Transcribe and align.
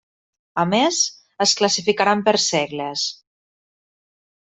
A 0.63 0.63
més, 0.69 1.01
es 1.47 1.53
classificaran 1.61 2.25
per 2.31 2.37
segles. 2.49 3.07